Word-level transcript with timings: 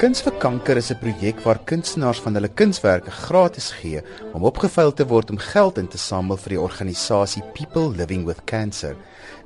Kuns 0.00 0.22
vir 0.24 0.32
kanker 0.40 0.78
is 0.80 0.90
'n 0.90 0.98
projek 1.02 1.42
waar 1.44 1.58
kunstenaars 1.70 2.20
van 2.24 2.34
hulle 2.34 2.48
kunswerke 2.48 3.10
gratis 3.10 3.70
gee 3.80 4.00
om 4.32 4.44
opgeveil 4.44 4.92
te 4.92 5.04
word 5.06 5.30
om 5.30 5.38
geld 5.38 5.78
in 5.78 5.88
te 5.88 5.98
samel 5.98 6.36
vir 6.36 6.50
die 6.54 6.60
organisasie 6.60 7.42
People 7.52 7.90
Living 7.96 8.24
with 8.24 8.40
Cancer. 8.44 8.96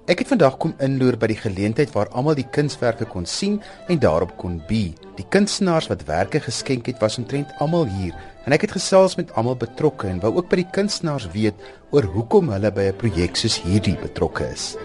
Ek 0.04 0.20
het 0.20 0.28
vandag 0.28 0.58
kom 0.60 0.74
inloer 0.84 1.16
by 1.16 1.30
die 1.30 1.38
geleentheid 1.40 1.88
waar 1.94 2.10
almal 2.12 2.36
die 2.36 2.44
kunswerke 2.52 3.06
kon 3.08 3.24
sien 3.24 3.54
en 3.88 4.00
daarop 4.02 4.34
kon 4.36 4.58
be. 4.68 4.90
Die 5.16 5.24
kunstenaars 5.32 5.88
wat 5.88 6.04
werke 6.04 6.42
geskenk 6.44 6.90
het 6.90 7.00
was 7.00 7.16
omtrent 7.16 7.54
almal 7.64 7.88
hier 7.88 8.12
en 8.44 8.52
ek 8.52 8.66
het 8.66 8.74
gesels 8.76 9.16
met 9.16 9.32
almal 9.32 9.56
betrokke 9.56 10.10
en 10.10 10.20
wou 10.20 10.34
ook 10.34 10.50
by 10.50 10.60
die 10.60 10.68
kunstenaars 10.76 11.30
weet 11.32 11.64
oor 11.96 12.04
hoekom 12.18 12.52
hulle 12.52 12.68
by 12.68 12.90
'n 12.90 13.00
projek 13.00 13.40
soos 13.40 13.56
hierdie 13.64 13.96
betrokke 13.96 14.44
is. 14.52 14.76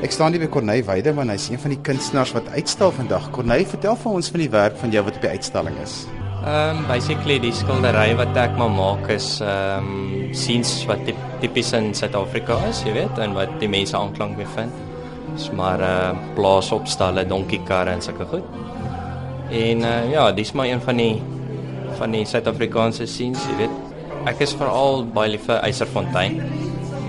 Ek 0.00 0.10
staan 0.10 0.32
hier 0.32 0.40
by 0.40 0.48
Corneille 0.48 0.88
Weideman, 0.88 1.28
hy's 1.28 1.50
een 1.50 1.60
van 1.60 1.76
die 1.76 1.82
kunstenaars 1.84 2.32
wat 2.32 2.48
uitstal 2.48 2.92
vandag. 2.92 3.30
Corneille, 3.30 3.66
vertel 3.66 3.96
vir 3.96 4.12
ons 4.12 4.30
van 4.30 4.40
die 4.40 4.50
werk 4.50 4.76
van 4.76 4.90
jou 4.90 5.04
wat 5.04 5.16
op 5.16 5.20
die 5.20 5.30
uitstalling 5.36 5.76
is. 5.84 6.06
Ehm 6.42 6.76
um, 6.76 6.86
basically 6.88 7.36
die 7.38 7.52
skildery 7.54 8.16
wat 8.18 8.34
ek 8.34 8.56
maar 8.58 8.70
maak 8.74 9.04
is 9.14 9.26
ehm 9.46 9.84
um, 9.86 10.30
scenes 10.34 10.70
wat 10.88 11.04
tipies 11.38 11.68
in 11.78 11.92
Suid-Afrika 11.94 12.56
is, 12.66 12.80
jy 12.82 12.94
weet, 12.96 13.18
en 13.22 13.36
wat 13.36 13.52
die 13.60 13.68
mense 13.70 13.94
aanklank 13.94 14.34
mee 14.40 14.48
vind. 14.56 14.72
Dis 15.36 15.52
maar 15.54 15.78
'n 15.78 16.16
uh, 16.16 16.32
plaasopstalle, 16.34 17.22
donkiekarre 17.30 17.94
en 17.94 18.02
sulke 18.02 18.26
goed. 18.32 18.42
En 19.50 19.84
uh, 19.86 20.10
ja, 20.10 20.32
dis 20.32 20.52
maar 20.52 20.66
een 20.66 20.80
van 20.80 20.96
die 20.96 21.22
van 21.98 22.10
die 22.10 22.24
Suid-Afrikaanse 22.26 23.06
scenes, 23.06 23.44
jy 23.46 23.56
weet. 23.56 23.76
Ek 24.26 24.40
is 24.40 24.54
veral 24.54 25.04
baie 25.04 25.30
lief 25.30 25.46
vir 25.46 25.62
Eiserfontein 25.62 26.40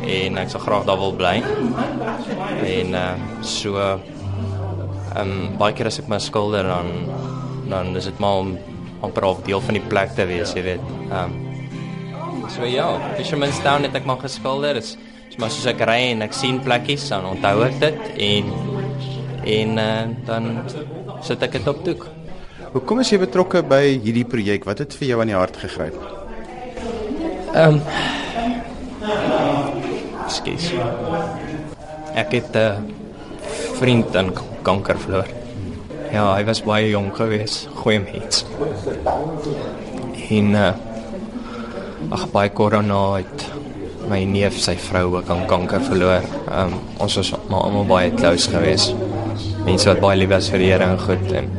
en 0.05 0.37
ek 0.37 0.49
sou 0.49 0.61
graag 0.61 0.85
daar 0.85 0.99
wil 0.99 1.13
bly. 1.13 1.41
En 2.65 2.93
uh 2.93 3.15
so 3.41 3.81
ehm 3.81 3.97
um, 5.17 5.57
baie 5.57 5.73
keer 5.73 5.89
as 5.89 5.99
ek 5.99 6.07
my 6.07 6.19
skilder 6.19 6.69
dan 6.69 6.93
dan 7.69 7.95
is 7.97 8.05
dit 8.05 8.19
maar 8.19 8.45
om 8.45 8.53
amper 9.03 9.27
half 9.27 9.41
deel 9.47 9.61
van 9.61 9.77
die 9.77 9.83
plek 9.91 10.15
te 10.17 10.25
wees, 10.29 10.53
jy 10.55 10.63
weet. 10.63 10.85
Ehm 11.09 11.33
um, 11.33 11.41
so 12.53 12.67
ja, 12.67 12.87
Fisherman's 13.17 13.59
Town 13.63 13.87
het 13.87 13.95
ek 13.97 14.05
maar 14.05 14.19
geskilder. 14.21 14.77
Dit 14.77 14.83
is, 14.83 14.97
is 15.31 15.39
maar 15.41 15.51
soos 15.53 15.69
ek 15.71 15.81
ry 15.87 15.99
en 16.11 16.25
ek 16.25 16.35
sien 16.37 16.59
plekkies 16.63 17.07
dan 17.09 17.25
onthou 17.25 17.63
ek 17.67 17.79
dit 17.81 18.09
en 18.29 18.51
en 19.43 19.79
uh, 19.81 20.03
dan 20.27 20.51
sit 21.25 21.43
ek 21.43 21.57
dit 21.59 21.67
op 21.71 21.83
doek. 21.85 22.07
Hoekom 22.73 23.03
is 23.03 23.11
jy 23.11 23.19
betrokke 23.21 23.61
by 23.67 23.83
hierdie 24.01 24.25
projek? 24.25 24.65
Wat 24.65 24.79
het 24.81 24.95
vir 24.97 25.11
jou 25.11 25.21
aan 25.21 25.31
die 25.31 25.37
hart 25.37 25.59
gegryp? 25.61 25.97
Ehm 27.53 27.79
um, 27.79 27.81
Skus. 30.33 30.71
Ek 32.15 32.31
het 32.33 32.55
'n 32.55 32.57
uh, 32.57 32.77
vriend 33.77 34.15
aan 34.15 34.31
kanker 34.63 34.97
verloor. 34.97 35.42
Ja, 36.13 36.27
hy 36.37 36.43
was 36.45 36.59
baie 36.61 36.91
jonk 36.91 37.15
geweest, 37.17 37.71
goeie 37.73 37.97
mens. 38.03 38.43
En 40.29 40.51
uh, 40.53 40.67
ag 42.13 42.27
baie 42.29 42.51
korona 42.53 42.99
het 43.15 43.47
my 44.11 44.19
neef 44.29 44.59
sy 44.61 44.75
vrou 44.77 45.07
ook 45.15 45.31
aan 45.33 45.47
kanker 45.49 45.81
verloor. 45.81 46.29
Um, 46.53 46.77
ons 47.01 47.17
was 47.17 47.33
maar 47.49 47.65
almal 47.65 47.89
baie 47.89 48.13
close 48.13 48.53
geweest. 48.53 48.93
Mense 49.65 49.89
wat 49.89 50.05
baie 50.05 50.21
lief 50.21 50.29
was 50.35 50.53
vir 50.53 50.61
die 50.61 50.69
Here 50.69 50.85
en 50.85 51.01
goed 51.01 51.33
en 51.33 51.49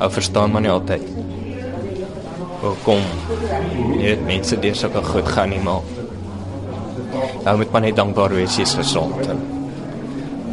ou 0.00 0.10
verstaan 0.10 0.50
maar 0.50 0.66
nie 0.66 0.74
altyd. 0.74 1.06
Hoekom? 2.66 3.06
Jy 4.00 4.02
weet 4.02 4.24
mense 4.26 4.58
deur 4.66 4.78
sulke 4.82 5.06
goed 5.12 5.30
gaan 5.30 5.54
nie 5.54 5.62
maar 5.62 5.86
nou 7.46 7.60
moet 7.60 7.70
man 7.70 7.86
net 7.86 8.02
dankbaar 8.02 8.34
wees 8.34 8.58
jy's 8.58 8.74
gesond. 8.82 9.30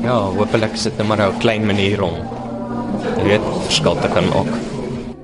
Ja, 0.05 0.19
hoopelik 0.37 0.77
is 0.77 0.85
dit 0.85 1.01
net 1.01 1.09
maar 1.09 1.31
'n 1.31 1.41
klein 1.41 1.65
manier 1.65 2.05
om 2.05 2.37
jy 3.03 3.31
weet 3.31 3.47
verskil 3.67 3.95
te 4.01 4.11
kan 4.13 4.27
maak. 4.33 4.51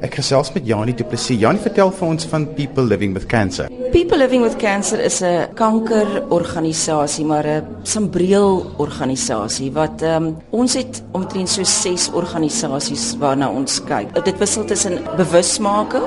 Ek 0.05 0.19
gesels 0.19 0.51
met 0.53 0.67
Janie 0.67 0.93
Du 0.93 1.05
Plessis. 1.07 1.39
Janie, 1.39 1.61
vertel 1.63 1.89
vir 1.95 2.07
ons 2.07 2.27
van 2.29 2.43
People 2.57 2.83
Living 2.85 3.15
with 3.15 3.25
Cancer. 3.31 3.69
People 3.93 4.19
Living 4.19 4.43
with 4.43 4.57
Cancer 4.61 4.99
is 4.99 5.21
'n 5.21 5.47
kankerorganisasie, 5.55 7.25
maar 7.25 7.47
'n 7.47 7.65
sambreel 7.83 8.65
organisasie 8.77 9.71
wat 9.71 10.01
um, 10.01 10.37
ons 10.51 10.73
het 10.73 11.01
omtrent 11.11 11.49
so 11.49 11.63
6 11.63 12.11
organisasies 12.13 13.15
waarna 13.17 13.49
ons 13.49 13.83
kyk. 13.83 14.23
Dit 14.25 14.37
wissel 14.37 14.65
tussen 14.65 14.99
bewusmaking 15.17 16.05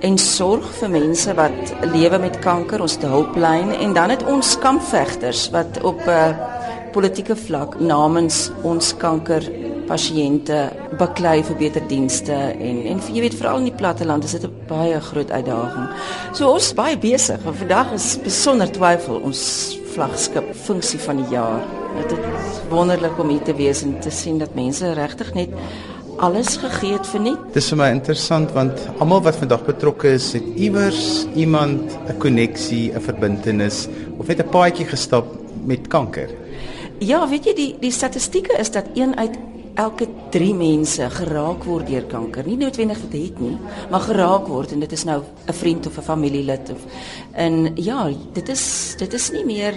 en 0.00 0.18
sorg 0.18 0.64
vir 0.80 0.90
mense 0.90 1.34
wat 1.34 1.74
lewe 1.82 2.18
met 2.18 2.38
kanker, 2.38 2.80
ons 2.80 2.96
te 2.96 3.06
hulplyn 3.06 3.72
en 3.72 3.92
dan 3.92 4.10
het 4.10 4.24
ons 4.24 4.58
kampvegters 4.58 5.50
wat 5.50 5.82
op 5.82 6.00
'n 6.06 6.08
uh, 6.08 6.36
politieke 6.92 7.36
vlak 7.36 7.80
namens 7.80 8.50
ons 8.62 8.96
kanker 8.96 9.42
pasiënte 9.86 10.58
baklei 10.98 11.42
vir 11.46 11.56
beter 11.56 11.88
dienste 11.88 12.34
en 12.34 12.82
en 12.92 13.00
jy 13.12 13.24
weet 13.24 13.38
veral 13.38 13.62
in 13.62 13.70
die 13.70 13.78
platteland 13.78 14.24
is 14.24 14.32
dit 14.32 14.44
'n 14.44 14.54
baie 14.68 15.00
groot 15.00 15.30
uitdaging. 15.30 15.88
So 16.32 16.52
ons 16.52 16.66
is 16.66 16.74
baie 16.74 16.98
besig 16.98 17.44
en 17.46 17.54
vandag 17.54 17.92
is 17.92 18.18
besonder 18.22 18.70
twyfel 18.70 19.20
ons 19.22 19.78
vlaggenskap 19.94 20.44
funksie 20.54 20.98
van 20.98 21.16
die 21.16 21.30
jaar. 21.30 21.60
Dit 21.96 22.12
is 22.18 22.60
wonderlik 22.68 23.18
om 23.18 23.28
hier 23.28 23.42
te 23.42 23.54
wees 23.54 23.82
en 23.82 24.00
te 24.00 24.10
sien 24.10 24.38
dat 24.38 24.54
mense 24.54 24.92
regtig 24.92 25.34
net 25.34 25.48
alles 26.18 26.56
gegee 26.56 26.92
het 26.96 27.06
vir 27.06 27.20
net. 27.20 27.40
Dis 27.54 27.68
vir 27.72 27.80
my 27.80 27.88
interessant 27.92 28.52
want 28.56 28.86
almal 28.98 29.22
wat 29.22 29.36
vandag 29.40 29.64
betrokke 29.66 30.14
is, 30.16 30.32
het 30.32 30.46
iewers 30.56 31.26
iemand 31.34 31.96
'n 32.08 32.18
koneksie, 32.18 32.92
'n 32.92 33.00
verbintenis 33.00 33.88
of 34.18 34.26
net 34.26 34.40
'n 34.40 34.48
paadjie 34.50 34.86
gestap 34.86 35.26
met 35.64 35.88
kanker. 35.88 36.28
Ja, 36.98 37.28
weet 37.28 37.44
jy 37.44 37.54
die 37.54 37.76
die 37.80 37.90
statistieke 37.90 38.56
is 38.58 38.70
dat 38.70 38.84
een 38.94 39.16
uit 39.16 39.36
elke 39.76 40.08
3 40.32 40.54
mense 40.56 41.06
geraak 41.18 41.64
word 41.68 41.88
deur 41.90 42.06
kanker. 42.08 42.46
Nie 42.48 42.56
noodwendig 42.60 43.00
dit 43.04 43.28
het 43.28 43.40
nie, 43.40 43.56
maar 43.92 44.04
geraak 44.08 44.48
word 44.48 44.72
en 44.72 44.80
dit 44.80 44.92
is 44.92 45.04
nou 45.04 45.22
'n 45.22 45.52
vriend 45.52 45.86
of 45.86 45.98
'n 45.98 46.02
familielid 46.02 46.70
of 46.70 46.80
en 47.34 47.72
ja, 47.76 48.10
dit 48.32 48.48
is 48.48 48.94
dit 48.98 49.12
is 49.12 49.30
nie 49.32 49.44
meer 49.44 49.74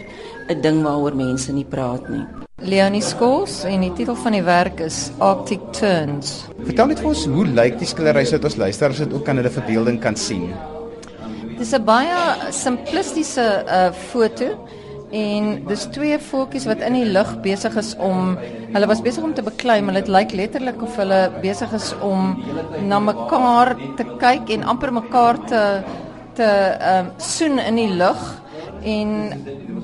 'n 0.49 0.61
ding 0.61 0.83
waaroor 0.83 1.15
mense 1.15 1.51
nie 1.51 1.65
praat 1.65 2.09
nie. 2.09 2.25
Leonie 2.61 3.01
Skols 3.01 3.63
en 3.63 3.81
die 3.81 3.93
titel 3.93 4.15
van 4.15 4.31
die 4.31 4.43
werk 4.43 4.79
is 4.79 5.11
Arctic 5.17 5.59
Turns. 5.71 6.45
Vertel 6.63 6.87
net 6.87 6.99
vir 6.99 7.07
ons 7.07 7.25
hoe 7.25 7.45
lyk 7.45 7.79
die 7.79 7.87
skildery 7.87 8.25
sodat 8.25 8.43
ons 8.43 8.55
luisteraars 8.55 8.97
dit 8.97 9.13
ook 9.13 9.23
kan 9.25 9.37
hulle 9.37 9.49
verbeelding 9.49 9.99
kan 9.99 10.15
sien. 10.15 10.53
Dis 11.57 11.73
'n 11.73 11.83
baie 11.83 12.51
simplistiese 12.51 13.63
uh, 13.67 13.91
foto 14.11 14.67
en 15.11 15.63
dis 15.67 15.85
twee 15.93 16.19
voeltjies 16.21 16.67
wat 16.69 16.83
in 16.85 16.93
die 16.93 17.07
lug 17.09 17.31
besig 17.41 17.75
is 17.81 17.95
om 17.97 18.35
hulle 18.73 18.89
was 18.91 19.01
besig 19.01 19.23
om 19.23 19.33
te 19.33 19.45
beklei 19.45 19.79
maar 19.81 19.97
dit 19.97 20.11
lyk 20.11 20.35
letterlik 20.37 20.81
of 20.85 20.97
hulle 21.01 21.21
besig 21.41 21.73
is 21.73 21.93
om 22.05 22.35
na 22.85 22.99
mekaar 22.99 23.75
te 23.97 24.05
kyk 24.21 24.53
en 24.53 24.67
amper 24.75 24.93
mekaar 24.93 25.41
te 25.49 25.63
te 26.39 26.45
ehm 26.45 27.09
um, 27.09 27.11
soen 27.17 27.59
in 27.59 27.75
die 27.75 27.93
lug 27.99 28.21
en 28.83 29.09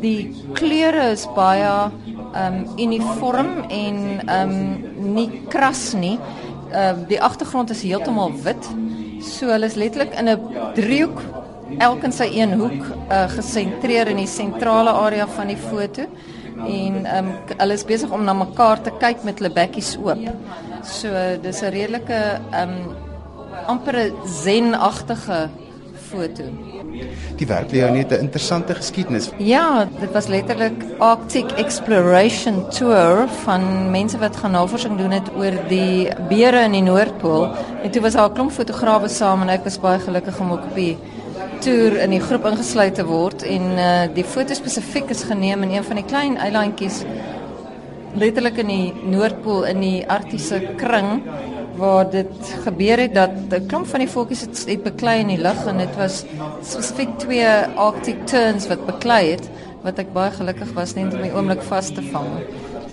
die 0.01 0.31
kleure 0.57 1.09
is 1.13 1.25
baie 1.35 1.71
ehm 2.35 2.59
um, 2.59 2.59
uniform 2.77 3.51
en 3.69 3.97
ehm 4.25 4.53
um, 4.53 5.13
nie 5.15 5.29
kras 5.49 5.93
nie. 5.93 6.17
Ehm 6.71 7.01
uh, 7.01 7.07
die 7.07 7.21
agtergrond 7.21 7.69
is 7.69 7.83
heeltemal 7.83 8.33
wit. 8.43 8.69
So 9.21 9.51
hulle 9.51 9.65
is 9.71 9.75
letterlik 9.79 10.13
in 10.19 10.29
'n 10.29 10.39
driehoek 10.75 11.21
elkeen 11.79 12.13
sy 12.13 12.29
een 12.33 12.53
hoek 12.59 12.81
uh, 13.09 13.25
gesentreer 13.29 14.07
in 14.07 14.17
die 14.17 14.29
sentrale 14.29 14.91
area 14.91 15.27
van 15.27 15.47
die 15.47 15.59
foto 15.59 16.05
en 16.55 17.01
um, 17.17 17.31
hulle 17.57 17.73
is 17.73 17.85
besig 17.85 18.11
om 18.15 18.23
na 18.23 18.33
mekaar 18.33 18.81
te 18.81 18.93
kyk 18.99 19.25
met 19.27 19.41
hulle 19.41 19.51
bekkies 19.53 19.95
oop. 19.99 20.21
So 20.83 21.09
dis 21.41 21.61
'n 21.61 21.71
redelike 21.73 22.21
um 22.61 22.95
amper 23.67 23.95
'n 23.97 24.13
zen-agtige 24.25 25.49
foto. 26.09 26.43
Die 27.35 27.47
werk 27.47 27.71
lê 27.71 27.91
net 27.91 28.11
'n 28.11 28.19
interessante 28.19 28.75
geskiedenis. 28.75 29.29
Ja, 29.37 29.87
dit 29.99 30.11
was 30.11 30.27
letterlik 30.27 30.83
Arctic 30.99 31.51
Exploration 31.51 32.69
Tour 32.69 33.27
van 33.43 33.91
mense 33.91 34.17
wat 34.17 34.35
gaan 34.35 34.51
navorsing 34.51 34.97
doen 34.97 35.11
het 35.11 35.29
oor 35.35 35.53
die 35.67 36.07
beere 36.29 36.63
in 36.63 36.71
die 36.71 36.81
Noordpool. 36.81 37.49
En 37.83 37.91
toe 37.91 38.01
was 38.01 38.13
daar 38.13 38.29
'n 38.29 38.33
klomp 38.33 38.51
fotograwe 38.51 39.07
saam 39.07 39.41
en 39.41 39.49
ek 39.49 39.63
was 39.63 39.79
baie 39.79 39.99
gelukkig 39.99 40.39
om 40.39 40.51
ook 40.51 40.63
op 40.63 40.75
die 40.75 40.97
toer 41.63 41.97
in 42.03 42.13
die 42.15 42.21
groep 42.23 42.45
ingesluit 42.49 42.95
te 42.95 43.05
word 43.07 43.43
en 43.47 43.65
uh, 43.77 43.87
die 44.15 44.23
foto 44.27 44.55
spesifiek 44.57 45.09
is 45.13 45.23
geneem 45.27 45.63
in 45.63 45.75
een 45.77 45.85
van 45.87 45.99
die 45.99 46.05
klein 46.05 46.37
eilandjies 46.41 47.03
letterlik 48.15 48.57
in 48.63 48.71
die 48.71 48.93
Noordpool 49.11 49.65
in 49.69 49.81
die 49.83 49.99
Arktiese 50.07 50.61
kring 50.79 51.21
waar 51.75 52.07
dit 52.11 52.51
gebeur 52.63 53.01
het 53.03 53.13
dat 53.13 53.31
'n 53.51 53.67
klomp 53.67 53.87
van 53.87 53.99
die 53.99 54.09
voeltjies 54.09 54.41
het, 54.41 54.65
het 54.67 54.83
beklei 54.83 55.19
in 55.19 55.33
die 55.33 55.41
lug 55.41 55.65
en 55.67 55.77
dit 55.77 55.95
was 55.95 56.23
spesifiek 56.61 57.17
twee 57.17 57.47
Arctic 57.75 58.25
terns 58.27 58.67
wat 58.67 58.85
beklei 58.85 59.31
het 59.31 59.49
wat 59.83 59.99
ek 59.99 60.13
baie 60.13 60.31
gelukkig 60.31 60.71
was 60.73 60.95
net 60.95 61.13
om 61.13 61.21
my 61.21 61.31
oomblik 61.31 61.61
vas 61.61 61.91
te 61.93 62.01
vang. 62.11 62.29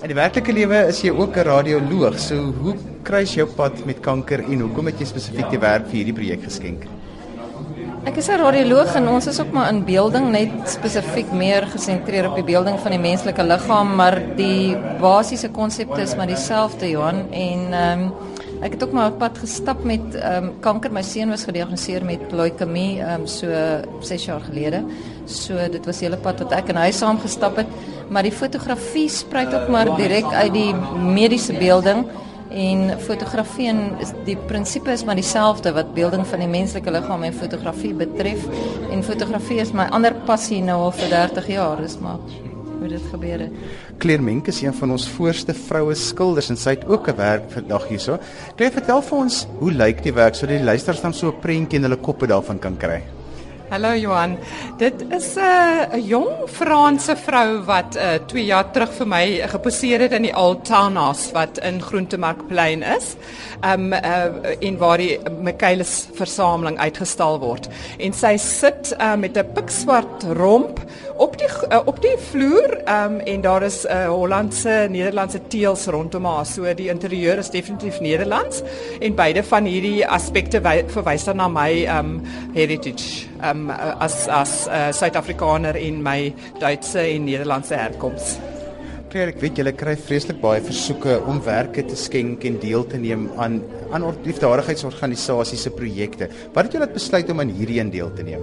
In 0.03 0.11
die 0.11 0.19
werklike 0.19 0.53
lewe 0.53 0.89
is 0.89 1.01
jy 1.03 1.11
ook 1.11 1.37
'n 1.37 1.47
radioloog. 1.47 2.19
So 2.19 2.35
hoe 2.35 2.75
kruis 3.03 3.35
jou 3.35 3.47
pad 3.47 3.85
met 3.87 4.01
kanker 4.01 4.45
en 4.45 4.61
hoekom 4.61 4.87
het 4.87 4.99
jy 4.99 5.07
spesifiek 5.07 5.51
die 5.51 5.59
werk 5.59 5.87
vir 5.87 5.97
hierdie 5.97 6.15
projek 6.15 6.43
geskenk? 6.43 7.02
Ek 8.03 8.17
is 8.19 8.27
'n 8.27 8.35
radioloog 8.35 8.97
en 8.99 9.05
ons 9.09 9.27
is 9.31 9.39
ook 9.39 9.53
maar 9.55 9.69
in 9.71 9.85
beelding 9.85 10.33
net 10.35 10.51
spesifiek 10.67 11.31
meer 11.33 11.63
gesentreer 11.71 12.27
op 12.29 12.35
die 12.35 12.45
beelding 12.45 12.75
van 12.83 12.91
die 12.91 12.99
menslike 12.99 13.43
liggaam, 13.43 13.95
maar 13.95 14.19
die 14.37 14.75
basiese 14.99 15.49
konsepte 15.51 16.01
is 16.03 16.17
maar 16.17 16.27
dieselfde 16.27 16.91
Johan 16.91 17.31
en 17.31 17.61
ehm 17.73 18.01
um, 18.01 18.13
ek 18.63 18.73
het 18.73 18.83
ook 18.83 18.93
maar 18.93 19.07
op 19.07 19.19
pad 19.19 19.39
gestap 19.39 19.85
met 19.85 20.15
ehm 20.15 20.45
um, 20.45 20.51
kanker. 20.61 20.93
My 20.93 21.03
seun 21.03 21.31
was 21.31 21.45
gediagnoseer 21.45 22.05
met 22.05 22.33
leukemie 22.33 22.99
ehm 22.99 23.21
um, 23.21 23.27
so 23.27 23.47
6 24.01 24.25
jaar 24.25 24.41
gelede. 24.41 24.83
So 25.27 25.55
dit 25.71 25.87
was 25.87 25.99
die 25.99 26.09
hele 26.09 26.21
pad 26.21 26.43
wat 26.43 26.53
ek 26.53 26.69
en 26.69 26.77
hy 26.77 26.91
saam 26.91 27.21
gestap 27.21 27.57
het, 27.57 27.67
maar 28.09 28.23
die 28.23 28.33
fotografie 28.33 29.09
spruit 29.09 29.55
ook 29.55 29.69
maar 29.69 29.97
direk 29.97 30.27
uit 30.27 30.53
die 30.53 30.75
mediese 30.99 31.53
beelding. 31.53 32.07
En 32.53 32.99
fotografie 33.01 33.69
en 33.69 33.83
die 34.27 34.37
prinsipie 34.37 34.93
is 34.93 35.05
maar 35.09 35.17
dieselfde 35.17 35.73
wat 35.73 35.95
beelding 35.97 36.27
van 36.29 36.43
die 36.45 36.49
menslike 36.49 36.93
liggaam 36.93 37.23
en 37.25 37.33
fotografie 37.37 37.95
betref. 37.97 38.45
En 38.93 39.05
fotografie 39.05 39.61
is 39.61 39.73
my 39.73 39.89
ander 39.91 40.15
passie 40.29 40.61
nou 40.63 40.79
al 40.89 40.93
vir 40.93 41.09
30 41.09 41.49
jaar, 41.55 41.81
dis 41.81 41.97
maar 42.03 42.21
hoe 42.83 42.91
dit 42.91 43.09
gebeur 43.13 43.47
het. 43.47 43.57
Claire 44.03 44.23
Menk 44.23 44.51
is 44.51 44.61
een 44.63 44.75
van 44.75 44.91
ons 44.91 45.09
voorste 45.09 45.55
vroue 45.55 45.95
skilders 45.95 46.51
en 46.51 46.59
sy 46.59 46.77
het 46.77 46.85
ook 46.91 47.09
'n 47.09 47.17
werk 47.17 47.51
vandag 47.51 47.89
hierso. 47.89 48.19
Claire, 48.57 48.75
vertel 48.75 49.03
vir 49.03 49.19
ons, 49.19 49.47
hoe 49.59 49.73
lyk 49.73 50.03
die 50.03 50.13
werk 50.13 50.35
sodat 50.35 50.57
die 50.57 50.65
luisteraars 50.65 51.03
dan 51.03 51.15
so 51.15 51.29
'n 51.29 51.41
prentjie 51.41 51.79
in 51.79 51.83
hulle 51.83 51.97
koppe 51.97 52.27
daarvan 52.27 52.59
kan 52.59 52.77
kry? 52.77 53.03
Hallo 53.73 53.95
Johan. 53.97 54.35
Dit 54.77 55.01
is 55.09 55.33
'n 55.35 55.41
uh, 55.41 56.09
jong 56.09 56.29
Franse 56.47 57.17
vrou 57.17 57.65
wat 57.65 57.97
2 58.27 58.43
uh, 58.43 58.47
jaar 58.47 58.71
terug 58.71 58.93
vir 58.93 59.09
my 59.09 59.25
geposeer 59.49 60.01
het 60.01 60.13
in 60.13 60.27
die 60.29 60.35
House 60.35 61.33
wat 61.33 61.59
in 61.59 61.81
Groentemarkplein 61.81 62.83
is. 62.83 63.17
Um 63.65 63.93
uh, 63.93 64.29
en 64.61 64.77
waar 64.77 64.99
die 64.99 65.19
Michaelis 65.41 66.09
versameling 66.13 66.79
uitgestal 66.79 67.41
word. 67.41 67.69
En 67.99 68.13
sy 68.13 68.37
sit 68.37 68.93
uh, 69.01 69.15
met 69.17 69.39
'n 69.39 69.53
pikswart 69.55 70.23
romp 70.37 70.81
op 71.23 71.39
die 71.39 71.49
uh, 71.49 71.81
op 71.87 72.01
die 72.03 72.15
vloer 72.31 72.79
um, 72.91 73.19
en 73.21 73.41
daar 73.45 73.63
is 73.63 73.83
'n 73.87 73.91
uh, 73.95 74.09
Hollandse 74.11 74.87
Nederlandse 74.91 75.41
teëls 75.49 75.87
rondom 75.87 76.25
haar. 76.25 76.47
So 76.47 76.75
die 76.75 76.89
interieur 76.89 77.39
is 77.39 77.51
definitief 77.51 78.01
Nederlands 78.01 78.63
en 79.01 79.15
beide 79.15 79.43
van 79.43 79.65
hierdie 79.65 80.07
aspekte 80.07 80.61
verwys 80.87 81.25
dan 81.25 81.37
na 81.37 81.49
my 81.49 81.87
um 81.99 82.23
heritage 82.55 83.27
um 83.51 83.71
as 83.99 84.27
as 84.29 84.67
uh, 84.67 84.91
Suid-Afrikaner 84.93 85.77
en 85.77 86.03
my 86.03 86.35
Duitse 86.59 86.99
en 87.01 87.25
Nederlandse 87.25 87.75
herkoms. 87.75 88.39
Claire, 89.13 89.35
ek 89.35 89.41
weet 89.41 89.59
julle 89.61 89.73
kry 89.77 89.93
vreeslik 89.97 90.41
baie 90.41 90.63
versoeke 90.65 91.19
om 91.29 91.43
werke 91.45 91.85
te 91.85 91.97
skenk 91.97 92.45
en 92.49 92.59
deel 92.59 92.87
te 92.87 92.97
neem 92.97 93.31
aan 93.37 93.61
aan 93.93 94.07
liefdadigheidsorganisasies 94.25 95.63
se 95.63 95.71
projekte. 95.71 96.29
Wat 96.55 96.65
het 96.65 96.73
julle 96.73 96.89
besluit 96.89 97.31
om 97.31 97.41
aan 97.41 97.53
hierdie 97.53 97.81
een 97.81 97.91
deel 97.93 98.13
te 98.17 98.23
neem? 98.23 98.41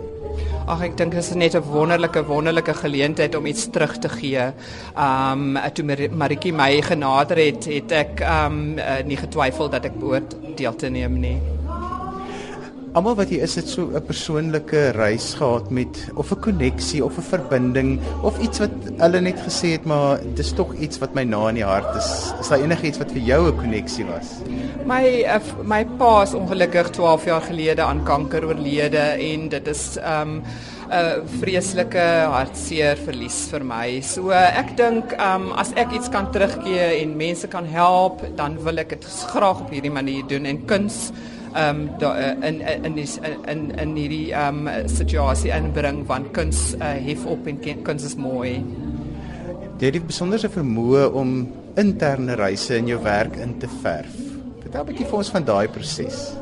Ag 0.69 0.83
ek 0.85 0.97
dink 0.99 1.15
dit 1.15 1.23
is 1.23 1.33
net 1.33 1.55
'n 1.57 1.65
wonderlike 1.65 2.21
wonderlike 2.27 2.73
geleentheid 2.77 3.35
om 3.35 3.45
iets 3.45 3.69
terug 3.73 3.97
te 3.97 4.09
gee. 4.09 4.53
Um 4.95 5.57
toe 5.73 6.09
Maritjie 6.13 6.53
my 6.53 6.81
genader 6.81 7.37
het, 7.37 7.65
het 7.65 7.91
ek 7.91 8.21
um 8.21 8.77
nie 9.05 9.17
getwyfel 9.17 9.69
dat 9.69 9.85
ek 9.85 9.97
behoort 9.99 10.35
deel 10.55 10.75
te 10.75 10.89
neem 10.89 11.19
nie. 11.19 11.58
Almal 12.97 13.13
wat 13.19 13.29
hier 13.29 13.43
is 13.45 13.53
het 13.53 13.67
so 13.69 13.91
'n 13.93 14.01
persoonlike 14.01 14.79
reis 14.97 15.33
gehad 15.37 15.69
met 15.69 16.09
of 16.15 16.31
'n 16.31 16.39
koneksie 16.39 17.05
of 17.05 17.17
'n 17.17 17.21
verbinding 17.21 17.99
of 18.23 18.39
iets 18.39 18.59
wat 18.59 18.71
hulle 18.97 19.21
net 19.21 19.39
gesê 19.39 19.77
het 19.77 19.85
maar 19.85 20.19
dis 20.33 20.51
tog 20.51 20.73
iets 20.73 20.97
wat 20.97 21.13
my 21.13 21.23
na 21.23 21.49
in 21.49 21.55
die 21.55 21.63
hart 21.63 21.95
is. 21.95 22.33
Is 22.39 22.49
daar 22.49 22.59
enigiets 22.59 22.97
wat 22.97 23.11
vir 23.11 23.21
jou 23.21 23.47
'n 23.47 23.57
koneksie 23.57 24.05
was? 24.05 24.41
My 24.85 25.23
uh, 25.23 25.39
my 25.63 25.85
pa 25.85 26.23
is 26.23 26.33
ongelukkig 26.33 26.89
12 26.89 27.25
jaar 27.25 27.41
gelede 27.41 27.81
aan 27.81 28.03
kanker 28.03 28.45
oorlede 28.45 29.21
en 29.21 29.49
dit 29.49 29.67
is 29.67 29.97
um 29.97 30.41
'n 30.89 31.27
vreeslike 31.39 32.25
hartseer 32.25 32.97
verlies 32.97 33.47
vir 33.51 33.65
my. 33.65 34.01
So 34.01 34.31
ek 34.31 34.77
dink 34.77 35.13
um 35.13 35.51
as 35.51 35.71
ek 35.75 35.91
iets 35.91 36.09
kan 36.09 36.31
teruggee 36.31 37.01
en 37.01 37.17
mense 37.17 37.47
kan 37.47 37.65
help, 37.65 38.21
dan 38.35 38.57
wil 38.63 38.77
ek 38.77 38.89
dit 38.89 39.05
graag 39.05 39.61
op 39.61 39.69
hierdie 39.69 39.93
manier 39.93 40.23
doen 40.27 40.45
en 40.45 40.65
kuns 40.65 41.11
ehm 41.53 41.89
um, 42.01 42.43
in 42.43 42.61
in 42.61 42.95
die 42.95 43.07
in 43.47 43.71
in 43.79 43.95
hierdie 43.95 44.33
ehm 44.33 44.67
um, 44.67 44.87
situasie 44.87 45.51
inbring 45.51 46.05
want 46.07 46.31
kuns 46.33 46.75
uh, 46.75 46.93
hef 47.07 47.25
op 47.25 47.47
en 47.47 47.59
kuns 47.83 48.03
is 48.03 48.15
mooi. 48.15 48.63
Jy 49.79 49.85
het 49.85 49.95
die 49.95 50.03
besonderse 50.03 50.49
vermoë 50.51 51.07
om 51.15 51.47
interne 51.79 52.35
reise 52.35 52.77
in 52.77 52.87
jou 52.87 52.99
werk 53.03 53.37
in 53.39 53.57
te 53.57 53.67
verf. 53.81 54.15
Vertel 54.61 54.81
'n 54.81 54.87
bietjie 54.87 55.05
vir 55.05 55.17
ons 55.17 55.31
van 55.31 55.43
daai 55.43 55.67
proses. 55.67 56.33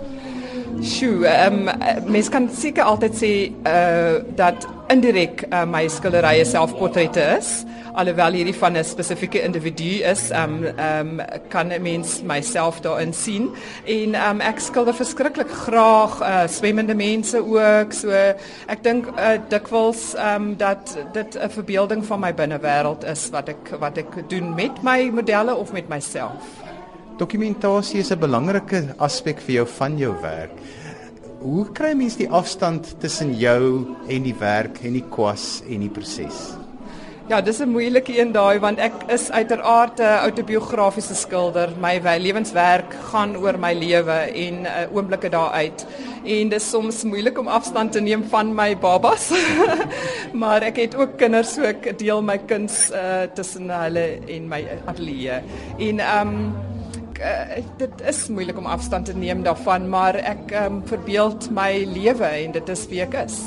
Sjoe, 0.82 1.26
ehm 1.26 1.68
um, 1.68 2.12
mens 2.12 2.30
kan 2.30 2.50
seker 2.50 2.84
altyd 2.84 3.16
sê 3.16 3.32
uh 3.66 4.24
dat 4.36 4.68
indirek 4.90 5.46
uh, 5.52 5.66
my 5.66 5.88
skilderye 5.88 6.46
selfportrette 6.46 7.24
is 7.38 7.66
alhoewel 7.98 8.36
hierdie 8.38 8.56
van 8.56 8.78
'n 8.78 8.84
spesifieke 8.84 9.42
individu 9.42 10.04
is, 10.04 10.30
ehm 10.30 10.54
um, 10.54 10.64
ehm 10.64 11.20
um, 11.20 11.26
kan 11.50 11.68
'n 11.74 11.82
mens 11.82 12.22
myself 12.22 12.82
daarin 12.82 13.14
sien 13.14 13.50
en 13.86 14.14
ehm 14.14 14.30
um, 14.30 14.42
ek 14.42 14.60
skilder 14.60 14.94
verskriklik 14.94 15.50
graag 15.50 16.22
uh, 16.22 16.48
swemmende 16.48 16.96
mense 16.96 17.38
ook. 17.38 17.94
So 17.94 18.10
ek 18.68 18.84
dink 18.84 19.08
uh, 19.08 19.38
dikwels 19.50 20.14
ehm 20.16 20.42
um, 20.42 20.58
dat 20.58 20.98
dit 21.14 21.38
'n 21.40 21.50
verbeelding 21.50 22.06
van 22.06 22.20
my 22.20 22.34
binnewêreld 22.34 23.04
is 23.04 23.30
wat 23.30 23.50
ek 23.50 23.74
wat 23.80 23.98
ek 23.98 24.30
doen 24.30 24.54
met 24.56 24.84
my 24.84 25.10
modelle 25.14 25.56
of 25.56 25.72
met 25.74 25.90
myself. 25.90 26.44
Dokumentasie 27.18 28.00
is 28.00 28.12
'n 28.12 28.20
belangrike 28.20 28.94
aspek 28.98 29.40
vir 29.40 29.54
jou 29.54 29.68
van 29.68 29.98
jou 29.98 30.14
werk. 30.22 30.54
Hoe 31.40 31.72
kry 31.72 31.94
mens 31.94 32.16
die 32.16 32.30
afstand 32.30 32.96
tussen 33.00 33.38
jou 33.38 33.86
en 34.08 34.24
die 34.24 34.36
werk 34.40 34.80
en 34.84 34.94
die 34.94 35.06
kwas 35.10 35.62
en 35.70 35.80
die 35.80 35.90
proses? 35.90 36.67
Ja, 37.28 37.42
dis 37.42 37.60
'n 37.60 37.70
moeilike 37.70 38.20
een 38.20 38.32
daai 38.32 38.60
want 38.60 38.80
ek 38.80 38.94
is 39.12 39.32
uiteraard 39.32 40.00
'n 40.00 40.04
autobiografiese 40.04 41.16
skilder. 41.16 41.70
My 41.80 42.00
lewenswerk 42.20 42.96
gaan 43.12 43.36
oor 43.38 43.60
my 43.60 43.74
lewe 43.74 44.12
en 44.12 44.62
uh, 44.64 44.96
oomblikke 44.96 45.30
daaruit. 45.30 45.86
En 46.24 46.50
dis 46.50 46.70
soms 46.70 47.04
moeilik 47.04 47.38
om 47.40 47.48
afstand 47.48 47.92
te 47.92 48.00
neem 48.00 48.24
van 48.30 48.56
my 48.56 48.78
babas. 48.78 49.32
maar 50.42 50.62
ek 50.62 50.76
het 50.76 50.96
ook 50.96 51.18
kinders, 51.18 51.54
so 51.54 51.62
ek 51.62 52.00
deel 52.00 52.22
my 52.22 52.38
kuns 52.38 52.92
uh, 52.92 53.28
tussen 53.34 53.70
hulle 53.70 54.20
en 54.28 54.48
my 54.48 54.64
ateljee. 54.86 55.42
En 55.78 56.00
ehm 56.00 56.28
um, 56.28 56.56
Uh, 57.18 57.64
dit 57.78 58.02
is 58.06 58.28
moeilik 58.28 58.58
om 58.58 58.66
afstand 58.66 59.06
te 59.06 59.16
neem 59.16 59.44
daarvan 59.44 59.90
maar 59.90 60.16
ek 60.16 60.52
um, 60.54 60.84
verbeeld 60.86 61.50
my 61.50 61.88
lewe 61.90 62.26
en 62.26 62.52
dit 62.52 62.70
is 62.70 62.88
wie 62.88 63.02
ek 63.02 63.14
is. 63.26 63.40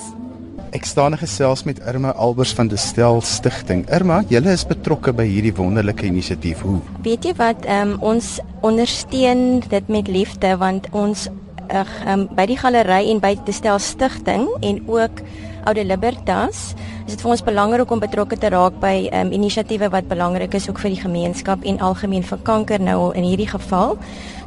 Ek 0.70 0.84
staan 0.86 1.16
gesels 1.18 1.64
met 1.66 1.80
Irma 1.82 2.12
Albers 2.14 2.52
van 2.54 2.68
die 2.70 2.78
Stel 2.78 3.18
Stichting. 3.26 3.80
Irma, 3.90 4.20
julle 4.30 4.52
is 4.54 4.62
betrokke 4.62 5.10
by 5.18 5.24
hierdie 5.26 5.50
wonderlike 5.56 6.06
inisiatief. 6.06 6.60
Hoe? 6.62 6.76
Weet 7.02 7.26
jy 7.26 7.32
wat, 7.40 7.66
um, 7.66 7.96
ons 8.06 8.36
ondersteun 8.62 9.64
dit 9.66 9.90
met 9.90 10.06
liefde 10.06 10.52
want 10.60 10.86
ons 10.94 11.26
uh, 11.26 11.82
um, 12.06 12.28
by 12.38 12.46
die 12.52 12.58
galery 12.60 13.00
en 13.10 13.18
by 13.18 13.32
die 13.48 13.56
Stel 13.56 13.82
Stichting 13.82 14.46
en 14.62 14.78
ook 14.86 15.24
Oude 15.68 15.84
Libertas 15.84 16.74
is 17.06 17.16
dit 17.16 17.22
vir 17.24 17.32
ons 17.34 17.42
belangrik 17.42 17.90
om 17.90 18.00
betrokke 18.00 18.36
te 18.38 18.48
raak 18.52 18.76
by 18.80 19.08
um, 19.18 19.32
inisiatiewe 19.34 19.88
wat 19.90 20.06
belangrik 20.08 20.54
is 20.54 20.68
ook 20.70 20.78
vir 20.78 20.92
die 20.94 21.00
gemeenskap 21.00 21.64
en 21.66 21.80
algemeen 21.82 22.22
vir 22.22 22.38
kanker 22.46 22.80
nou 22.80 23.10
in 23.18 23.26
hierdie 23.26 23.48
geval. 23.50 23.96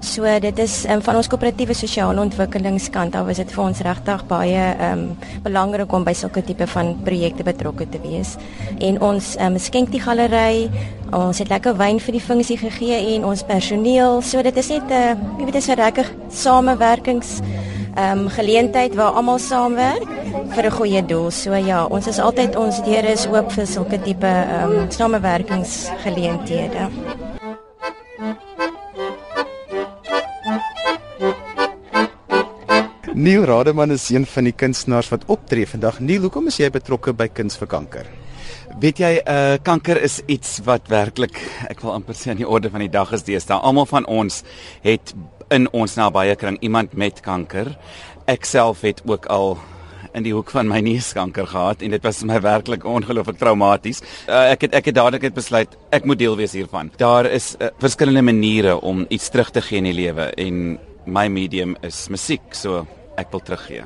So 0.04 0.28
dit 0.40 0.60
is 0.64 0.78
um, 0.88 1.02
van 1.04 1.20
ons 1.20 1.28
koöperatiewe 1.32 1.76
sosiale 1.76 2.24
ontwikkelingskant 2.24 3.18
af 3.20 3.30
is 3.34 3.42
dit 3.44 3.52
vir 3.52 3.64
ons 3.66 3.84
regtig 3.86 4.24
baie 4.32 4.64
um, 4.88 5.04
belangrik 5.44 5.92
om 5.94 6.08
by 6.08 6.16
sulke 6.18 6.44
tipe 6.46 6.68
van 6.72 6.94
projekte 7.04 7.44
betrokke 7.44 7.90
te 7.92 8.02
wees. 8.06 8.38
En 8.80 9.02
ons 9.12 9.34
um, 9.44 9.60
skenk 9.60 9.92
die 9.92 10.02
galery, 10.04 10.70
ons 11.14 11.44
het 11.44 11.52
lekker 11.52 11.76
wyn 11.78 12.00
vir 12.00 12.18
die 12.18 12.24
funksie 12.24 12.58
gegee 12.64 13.02
en 13.18 13.28
ons 13.28 13.44
personeel. 13.44 14.22
So 14.24 14.42
dit 14.42 14.58
is 14.58 14.72
net 14.72 14.88
'n 14.90 14.94
uh, 14.94 15.14
jy 15.40 15.46
weet 15.46 15.54
dit 15.60 15.64
is 15.64 15.70
'n 15.70 15.80
regtig 15.84 16.10
samewerkings 16.32 17.42
ehm 17.96 18.20
um, 18.20 18.30
geleentheid 18.30 18.96
waar 18.96 19.12
almal 19.20 19.40
saamwerk 19.40 20.08
vir 20.56 20.66
'n 20.66 20.72
goeie 20.72 21.06
doel. 21.06 21.32
So 21.32 21.54
ja, 21.56 21.86
ons 21.86 22.08
is 22.08 22.20
altyd 22.20 22.56
ons 22.56 22.82
deure 22.84 23.12
is 23.12 23.28
oop 23.28 23.52
vir 23.52 23.68
sulke 23.68 24.02
tipe 24.02 24.28
ehm 24.28 24.72
um, 24.72 24.92
samewerkingsgeleenthede. 24.92 26.90
Neil 33.14 33.44
Rademan 33.46 33.92
is 33.92 34.10
een 34.10 34.26
van 34.26 34.44
die 34.44 34.56
kunstenaars 34.58 35.10
wat 35.10 35.26
optree 35.26 35.68
vandag. 35.68 36.00
Neil, 36.00 36.22
hoekom 36.22 36.48
is 36.48 36.58
jy 36.58 36.70
betrokke 36.74 37.14
by 37.14 37.28
Kuns 37.28 37.56
vir 37.56 37.68
Kanker? 37.68 38.10
Weet 38.82 38.98
jy, 39.00 39.12
uh 39.30 39.60
kanker 39.62 40.00
is 40.02 40.18
iets 40.26 40.58
wat 40.66 40.90
werklik, 40.90 41.38
ek 41.70 41.84
wil 41.86 41.94
amper 41.94 42.18
sê 42.18 42.32
aan 42.34 42.42
die 42.42 42.48
orde 42.50 42.72
van 42.74 42.82
die 42.82 42.90
dag 42.92 43.12
is 43.14 43.24
deesdae. 43.24 43.60
Almal 43.62 43.86
van 43.86 44.08
ons 44.10 44.42
het 44.82 45.14
in 45.52 45.68
ons 45.74 45.96
nabye 46.00 46.36
kring 46.40 46.58
iemand 46.62 46.94
met 46.94 47.22
kanker. 47.26 47.74
Ek 48.30 48.46
self 48.46 48.82
het 48.82 49.02
ook 49.06 49.26
al 49.32 49.58
in 50.14 50.26
die 50.26 50.34
hoek 50.36 50.52
van 50.54 50.70
my 50.70 50.80
neuskanker 50.86 51.48
gehad 51.50 51.82
en 51.82 51.94
dit 51.96 52.06
was 52.06 52.22
my 52.28 52.40
werklik 52.44 52.86
ongelooflik 52.86 53.40
traumaties. 53.42 54.04
Uh, 54.28 54.54
ek 54.54 54.68
het 54.68 54.78
ek 54.78 54.92
het 54.92 55.00
dadelik 55.00 55.28
het 55.30 55.38
besluit 55.38 55.74
ek 55.96 56.06
moet 56.06 56.22
deel 56.22 56.38
wees 56.40 56.54
hiervan. 56.58 56.92
Daar 57.02 57.30
is 57.30 57.54
uh, 57.60 57.74
verskillende 57.82 58.22
maniere 58.22 58.78
om 58.82 59.06
iets 59.10 59.30
terug 59.34 59.52
te 59.52 59.66
gee 59.66 59.82
in 59.82 59.90
die 59.90 59.98
lewe 60.04 60.30
en 60.38 60.78
my 61.06 61.28
medium 61.28 61.76
is 61.84 62.08
musiek, 62.14 62.54
so 62.56 62.86
ek 63.20 63.34
wil 63.34 63.44
teruggee. 63.44 63.84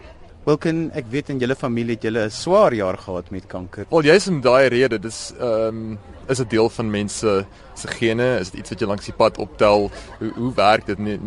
Wilkin, 0.48 0.86
ek 0.96 1.10
weet 1.12 1.28
in 1.34 1.42
julle 1.44 1.58
familie 1.60 1.98
het 1.98 2.06
julle 2.08 2.22
'n 2.26 2.32
swaar 2.32 2.74
jaar 2.74 2.98
gehad 2.98 3.32
met 3.32 3.48
kanker. 3.48 3.86
Wel 3.90 4.08
jy's 4.08 4.28
om 4.30 4.40
daai 4.42 4.70
rede, 4.70 4.98
dis 4.98 5.34
ehm 5.40 5.68
um, 5.68 6.00
is 6.30 6.40
'n 6.40 6.48
deel 6.48 6.70
van 6.70 6.90
mense 6.90 7.46
se 7.76 7.88
gene, 7.88 8.40
is 8.40 8.52
dit 8.52 8.60
iets 8.62 8.70
wat 8.70 8.80
jy 8.80 8.88
langs 8.88 9.06
die 9.06 9.14
pad 9.14 9.38
optel. 9.38 9.92
Hoe 10.20 10.32
hoe 10.36 10.54
werk 10.54 10.86
dit? 10.86 10.98
Nie, 11.00 11.20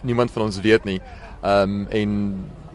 niemand 0.00 0.30
van 0.30 0.42
ons 0.42 0.60
weet 0.60 0.84
nie. 0.84 1.00
Ehm 1.42 1.62
um, 1.62 1.86
en 1.90 2.10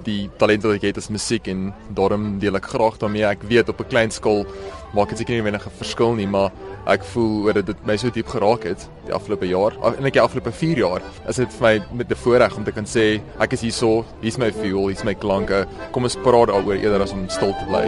die 0.04 0.30
talent 0.38 0.64
wat 0.64 0.76
ek 0.76 0.82
het 0.82 0.98
is 0.98 1.10
musiek 1.10 1.48
en 1.48 1.74
daarom 1.90 2.40
deel 2.40 2.56
ek 2.56 2.66
graag 2.66 2.98
daarmee. 2.98 3.26
Ek 3.26 3.42
weet 3.42 3.70
op 3.70 3.80
'n 3.80 3.90
klein 3.90 4.12
skaal 4.12 4.46
maak 4.94 5.10
dit 5.10 5.18
seker 5.18 5.36
nie 5.36 5.52
enige 5.52 5.70
verskil 5.70 6.14
nie, 6.14 6.28
maar 6.28 6.52
ek 6.88 7.04
voel 7.12 7.48
oor 7.48 7.60
dit 7.60 7.82
my 7.88 7.98
so 8.00 8.12
diep 8.14 8.30
geraak 8.32 8.64
het 8.70 8.86
die 9.08 9.16
afgelope 9.16 9.48
jaar. 9.50 9.76
En 9.98 10.08
ek 10.08 10.16
die 10.16 10.24
afgelope 10.24 10.54
4 10.56 10.84
jaar 10.84 11.04
is 11.28 11.42
dit 11.42 11.58
vir 11.60 11.68
my 11.68 11.74
met 12.04 12.12
'n 12.12 12.22
voorreg 12.24 12.58
om 12.58 12.64
te 12.64 12.72
kan 12.72 12.86
sê 12.86 13.20
ek 13.40 13.54
is 13.54 13.62
hierso, 13.62 14.06
hier's 14.22 14.38
my 14.38 14.52
fuel, 14.52 14.88
hier's 14.88 15.04
my 15.04 15.14
klanke. 15.14 15.68
Kom 15.92 16.04
ons 16.04 16.16
praat 16.16 16.48
daaroor 16.48 16.76
eerder 16.76 17.02
as 17.02 17.12
om 17.12 17.28
stil 17.30 17.54
te 17.54 17.66
bly. 17.68 17.86